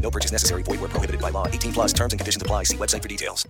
[0.00, 0.62] No purchase necessary.
[0.62, 1.46] Void where prohibited by law.
[1.48, 2.62] 18 plus terms and conditions apply.
[2.64, 3.46] See website for details.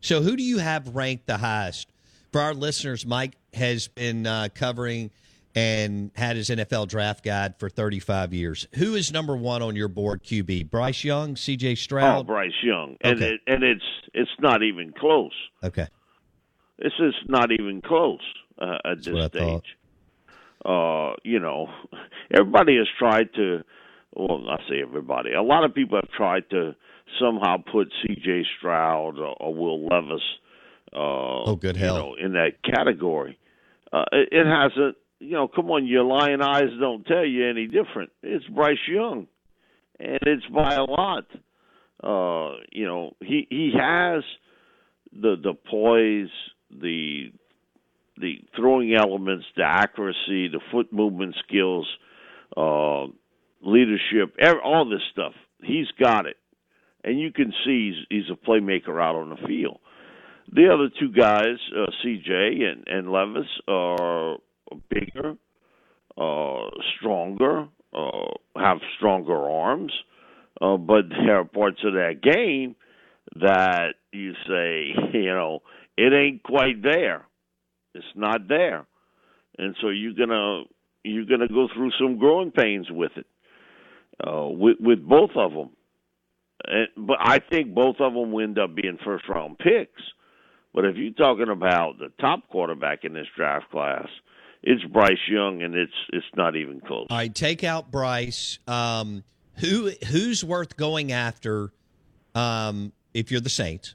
[0.00, 1.88] So, who do you have ranked the highest?
[2.32, 5.10] For our listeners, Mike has been uh, covering
[5.54, 8.68] and had his NFL draft guide for 35 years.
[8.74, 10.70] Who is number one on your board, QB?
[10.70, 11.76] Bryce Young, C.J.
[11.76, 12.18] Stroud?
[12.18, 13.32] Oh, Bryce Young, and Okay.
[13.34, 15.32] it, and it's it's not even close.
[15.64, 15.86] Okay.
[16.78, 18.20] This is not even close
[18.60, 19.62] uh, at this what I thought.
[19.62, 19.76] stage.
[20.64, 21.68] Uh, you know,
[22.30, 23.62] everybody has tried to.
[24.16, 25.32] Well, I say everybody.
[25.34, 26.74] A lot of people have tried to
[27.20, 28.44] somehow put C.J.
[28.58, 30.22] Stroud or, or Will Levis.
[30.92, 31.96] Uh, Oh, good you hell.
[31.98, 33.38] know, in that category.
[33.92, 34.96] Uh, it, it hasn't.
[35.18, 38.10] You know, come on, your lying eyes don't tell you any different.
[38.22, 39.26] It's Bryce Young,
[39.98, 41.24] and it's by a lot.
[42.02, 44.22] Uh, you know, he he has
[45.12, 46.28] the the poise,
[46.70, 47.32] the
[48.18, 51.86] the throwing elements, the accuracy, the foot movement skills,
[52.56, 53.06] uh,
[53.66, 54.34] leadership,
[54.64, 55.32] all this stuff.
[55.62, 56.36] He's got it,
[57.04, 59.80] and you can see he's, he's a playmaker out on the field.
[60.52, 64.36] The other two guys, uh, CJ and, and Levis, are
[64.88, 65.36] bigger,
[66.16, 69.92] uh, stronger, uh, have stronger arms,
[70.60, 72.76] uh, but there are parts of that game
[73.34, 75.60] that you say, you know,
[75.96, 77.26] it ain't quite there.
[77.94, 78.86] It's not there,
[79.58, 80.64] and so you're gonna
[81.02, 83.26] you're gonna go through some growing pains with it,
[84.24, 85.70] uh, with with both of them.
[86.64, 90.02] And, but I think both of them will end up being first round picks.
[90.74, 94.08] But if you're talking about the top quarterback in this draft class,
[94.62, 97.06] it's Bryce Young, and it's it's not even close.
[97.10, 98.58] Right, take out Bryce.
[98.66, 99.24] Um,
[99.56, 101.72] who who's worth going after?
[102.34, 103.94] Um, if you're the Saints,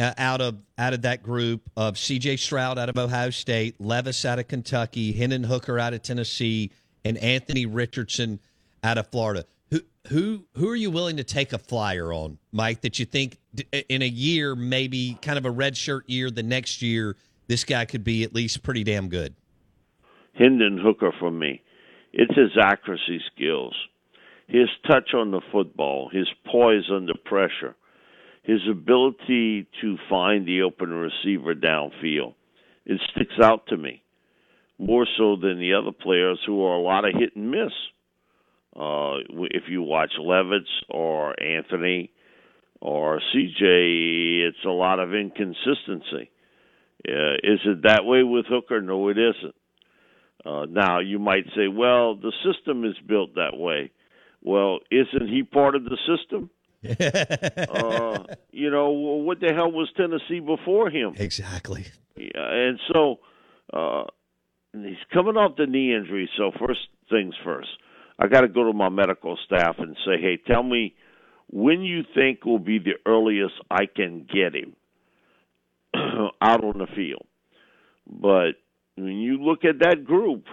[0.00, 2.36] uh, out of out of that group of C.J.
[2.36, 6.70] Stroud out of Ohio State, Levis out of Kentucky, Hendon Hooker out of Tennessee,
[7.04, 8.40] and Anthony Richardson
[8.82, 9.44] out of Florida.
[10.08, 12.82] Who who are you willing to take a flyer on, Mike?
[12.82, 13.38] That you think
[13.88, 17.16] in a year, maybe kind of a red shirt year, the next year,
[17.46, 19.34] this guy could be at least pretty damn good.
[20.34, 21.62] Hendon Hooker for me.
[22.12, 23.74] It's his accuracy skills,
[24.46, 27.74] his touch on the football, his poise under pressure,
[28.42, 32.34] his ability to find the open receiver downfield.
[32.84, 34.02] It sticks out to me
[34.78, 37.72] more so than the other players who are a lot of hit and miss.
[38.74, 39.18] Uh,
[39.50, 42.10] if you watch Levis or Anthony
[42.80, 46.30] or CJ, it's a lot of inconsistency.
[47.06, 48.80] Uh, is it that way with Hooker?
[48.80, 49.54] No, it isn't.
[50.44, 53.90] Uh, now you might say, well, the system is built that way.
[54.42, 56.50] Well, isn't he part of the system?
[56.84, 61.14] uh, you know, what the hell was Tennessee before him?
[61.16, 61.86] Exactly.
[62.16, 63.20] Yeah, and so
[63.72, 64.04] uh,
[64.72, 66.28] he's coming off the knee injury.
[66.36, 66.80] So first
[67.10, 67.70] things first,
[68.18, 70.94] I got to go to my medical staff and say, hey, tell me
[71.50, 74.76] when you think will be the earliest I can get him
[76.40, 77.26] out on the field.
[78.06, 78.52] But
[78.96, 80.44] when you look at that group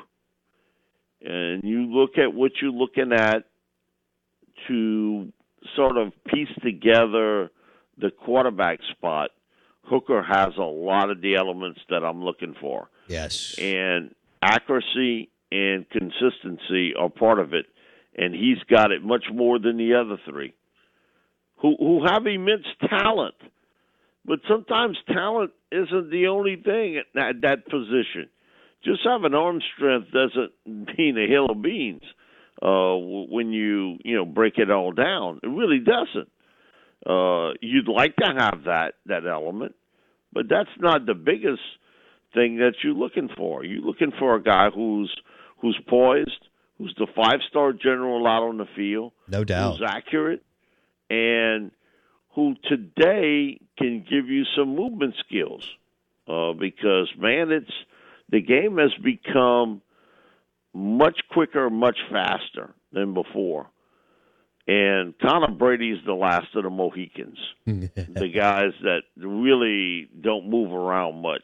[1.21, 3.45] and you look at what you're looking at
[4.67, 5.31] to
[5.75, 7.51] sort of piece together
[7.97, 9.31] the quarterback spot,
[9.83, 12.89] Hooker has a lot of the elements that I'm looking for.
[13.07, 13.55] Yes.
[13.59, 17.65] And accuracy and consistency are part of it,
[18.15, 20.53] and he's got it much more than the other three.
[21.61, 23.35] who who have immense talent.
[24.25, 28.29] But sometimes talent isn't the only thing at that, that position.
[28.83, 30.51] Just having arm strength doesn't
[30.97, 32.03] mean a hill of beans
[32.61, 35.39] uh, when you you know break it all down.
[35.43, 36.29] It really doesn't.
[37.05, 39.75] Uh, you'd like to have that that element,
[40.33, 41.61] but that's not the biggest
[42.33, 43.63] thing that you're looking for.
[43.65, 45.13] You're looking for a guy who's
[45.61, 46.47] who's poised,
[46.77, 50.43] who's the five star general out on the field, no doubt, who's accurate,
[51.09, 51.71] and
[52.35, 55.67] who today can give you some movement skills.
[56.27, 57.71] Uh, because man, it's
[58.29, 59.81] the game has become
[60.73, 63.67] much quicker, much faster than before.
[64.67, 71.21] And Connor Brady's the last of the Mohicans, the guys that really don't move around
[71.21, 71.43] much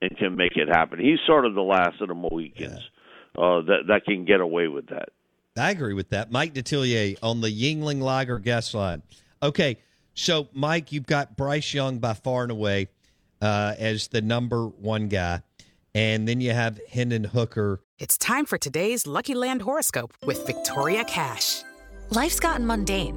[0.00, 1.00] and can make it happen.
[1.00, 2.99] He's sort of the last of the Mohicans yeah.
[3.36, 5.10] Uh, that that can get away with that.
[5.56, 6.30] I agree with that.
[6.30, 9.02] Mike Detillier on the Yuengling Lager guest line.
[9.42, 9.78] Okay,
[10.14, 12.88] so Mike, you've got Bryce Young by far and away
[13.40, 15.42] uh, as the number one guy,
[15.94, 17.80] and then you have Hendon Hooker.
[17.98, 21.62] It's time for today's Lucky Land horoscope with Victoria Cash.
[22.10, 23.16] Life's gotten mundane,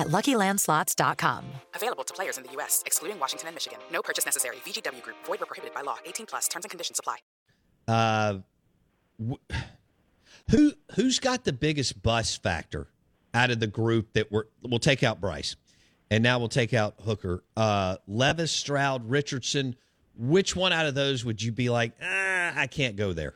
[0.00, 1.44] at LuckyLandSlots.com.
[1.74, 3.78] Available to players in the U.S., excluding Washington and Michigan.
[3.92, 4.56] No purchase necessary.
[4.66, 5.16] VGW Group.
[5.24, 5.98] Void were prohibited by law.
[6.04, 6.48] 18 plus.
[6.48, 7.18] Terms and conditions apply.
[7.86, 8.38] Uh,
[10.50, 12.88] who who's got the biggest bus factor
[13.32, 15.54] out of the group that we're, we'll take out Bryce?
[16.10, 17.44] and now we'll take out Hooker.
[17.56, 19.76] Uh, Levis, Stroud, Richardson.
[20.18, 23.34] Which one out of those would you be like, ah, I can't go there?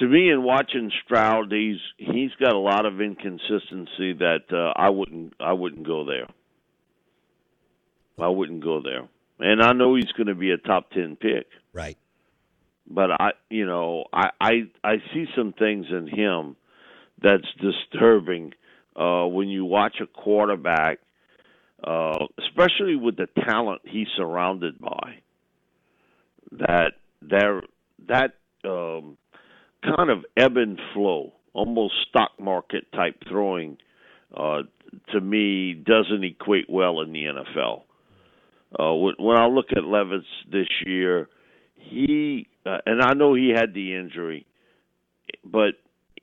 [0.00, 4.88] To me, in watching Stroud, he's he's got a lot of inconsistency that uh, I
[4.88, 6.26] wouldn't I wouldn't go there.
[8.18, 9.08] I wouldn't go there,
[9.38, 11.46] and I know he's going to be a top ten pick.
[11.74, 11.98] Right.
[12.88, 14.52] But I, you know, I I
[14.82, 16.56] I see some things in him
[17.22, 18.54] that's disturbing
[18.96, 21.00] uh, when you watch a quarterback,
[21.84, 25.18] uh, especially with the talent he's surrounded by.
[26.52, 27.60] That there
[28.08, 29.18] that um,
[29.82, 33.78] kind of ebb and flow, almost stock market type throwing,
[34.36, 34.62] uh,
[35.12, 37.82] to me doesn't equate well in the NFL.
[38.78, 41.28] Uh, when, I look at Levis this year,
[41.74, 44.46] he uh, and I know he had the injury,
[45.44, 45.74] but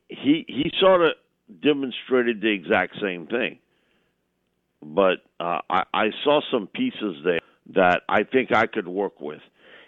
[0.07, 1.11] he he sort of
[1.61, 3.59] demonstrated the exact same thing.
[4.81, 7.39] But uh, I, I saw some pieces there
[7.73, 9.41] that I think I could work with.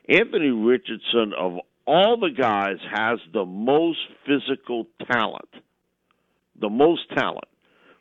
[0.10, 5.50] Anthony Richardson, of all the guys, has the most physical talent.
[6.60, 7.48] The most talent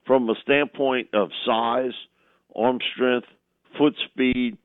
[0.06, 1.92] from a standpoint of size,
[2.54, 3.28] arm strength,
[3.76, 4.58] foot speed.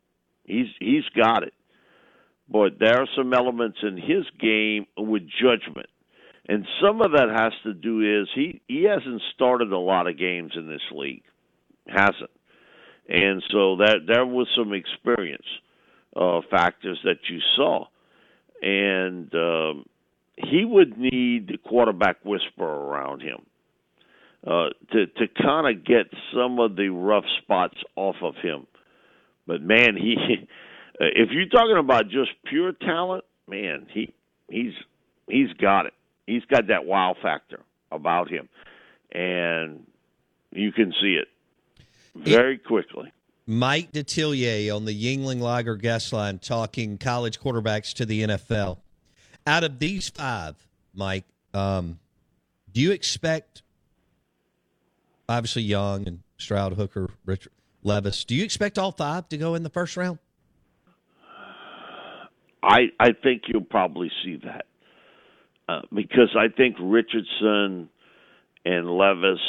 [0.45, 1.53] He's he's got it.
[2.49, 5.87] But there are some elements in his game with judgment
[6.47, 10.17] and some of that has to do is he he hasn't started a lot of
[10.17, 11.23] games in this league,
[11.87, 12.31] hasn't,
[13.07, 15.45] and so that there was some experience
[16.15, 17.85] uh, factors that you saw,
[18.63, 19.85] and um,
[20.37, 23.45] he would need the quarterback whisperer around him
[24.47, 28.65] uh, to to kind of get some of the rough spots off of him.
[29.45, 30.15] But man, he
[30.99, 34.13] if you're talking about just pure talent, man, he
[34.49, 34.73] he's
[35.27, 35.93] he's got it
[36.25, 37.59] he's got that wow factor
[37.91, 38.47] about him,
[39.11, 39.85] and
[40.51, 41.27] you can see it
[42.15, 43.11] very quickly.
[43.45, 48.77] Mike Detillier on the Yuengling Lager guest line talking college quarterbacks to the NFL.
[49.45, 50.55] Out of these five,
[50.93, 51.25] Mike.
[51.53, 51.99] Um,
[52.71, 53.61] do you expect,
[55.27, 57.51] obviously Young and Stroud, Hooker, Richard
[57.83, 60.19] Levis, do you expect all five to go in the first round?
[62.63, 64.65] I I think you'll probably see that
[65.67, 67.89] uh, because I think Richardson
[68.65, 69.41] and Levis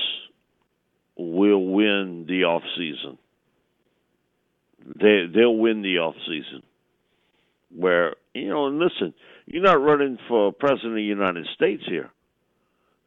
[1.16, 3.18] will win the off season.
[4.84, 6.62] They they'll win the off season.
[7.74, 9.14] Where you know, and listen,
[9.46, 12.10] you're not running for president of the United States here.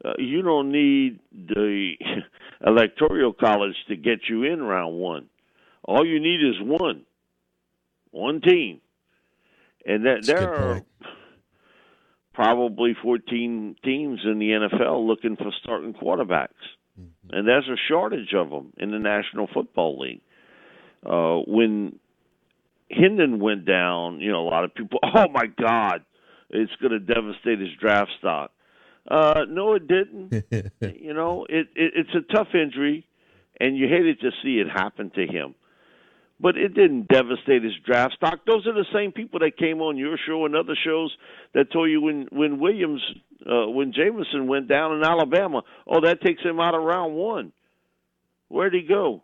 [0.04, 1.94] Uh, you don't need the
[2.66, 5.28] electoral college to get you in round one.
[5.84, 7.04] All you need is one,
[8.12, 8.82] one team,
[9.86, 10.86] and that That's there are point.
[12.34, 16.50] probably 14 teams in the NFL looking for starting quarterbacks,
[17.30, 20.22] and there's a shortage of them in the National Football League.
[21.06, 22.00] Uh, when
[22.90, 26.04] Hendon went down, you know, a lot of people, oh my God,
[26.50, 28.52] it's going to devastate his draft stock.
[29.10, 30.32] Uh, no, it didn't.
[31.00, 33.06] you know, it, it it's a tough injury,
[33.60, 35.56] and you hated to see it happen to him.
[36.40, 38.42] But it didn't devastate his draft stock.
[38.46, 41.16] Those are the same people that came on your show and other shows
[41.54, 43.02] that told you when when Williams,
[43.46, 47.54] uh, when Jameson went down in Alabama, oh, that takes him out of round one.
[48.50, 49.24] Where'd he go?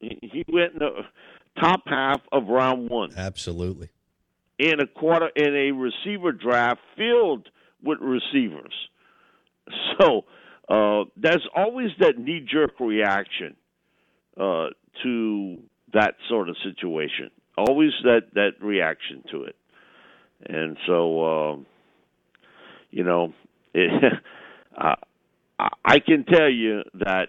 [0.00, 1.02] He he went in the
[1.60, 3.90] top half of round one Absolutely.
[4.58, 7.48] in a quarter in a receiver draft filled
[7.82, 8.74] with receivers.
[10.00, 10.24] So
[10.68, 13.56] uh, there's always that knee jerk reaction
[14.36, 14.68] uh,
[15.02, 15.58] to
[15.92, 17.30] that sort of situation.
[17.56, 19.56] Always that that reaction to it,
[20.46, 21.56] and so uh,
[22.90, 23.34] you know,
[23.74, 24.12] it,
[25.84, 27.28] I can tell you that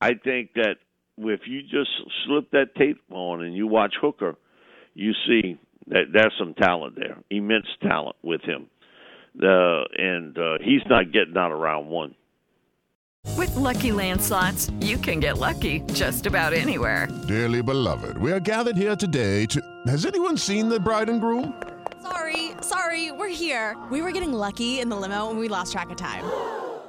[0.00, 0.76] I think that
[1.18, 1.90] if you just
[2.26, 4.36] slip that tape on and you watch Hooker,
[4.94, 8.68] you see that there's some talent there, immense talent with him.
[9.42, 12.14] Uh, and uh, he's not getting out of round one.
[13.36, 17.08] With Lucky Land slots, you can get lucky just about anywhere.
[17.26, 19.60] Dearly beloved, we are gathered here today to.
[19.86, 21.60] Has anyone seen the bride and groom?
[22.02, 23.76] Sorry, sorry, we're here.
[23.90, 26.24] We were getting lucky in the limo and we lost track of time.